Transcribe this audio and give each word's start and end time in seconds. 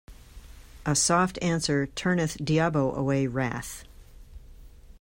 A 0.83 0.95
soft 0.95 1.37
answer 1.43 1.85
turneth 1.85 2.37
diabo 2.43 2.91
away 2.97 3.27
wrath. 3.27 3.83